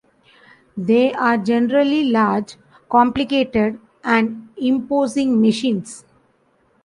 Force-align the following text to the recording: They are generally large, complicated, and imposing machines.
They 0.75 1.13
are 1.13 1.37
generally 1.37 2.05
large, 2.05 2.55
complicated, 2.89 3.79
and 4.03 4.49
imposing 4.57 5.39
machines. 5.39 6.05